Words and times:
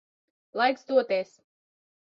Laiks 0.57 0.83
doties. 0.83 1.31